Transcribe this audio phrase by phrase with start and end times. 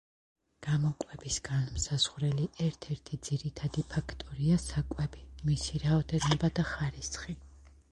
[0.67, 7.41] გამოკვების განმსაზღვრელი ერთ-ერთი ძირითადი ფაქტორია საკვები, მისი რაოდენობა და ხარისხი.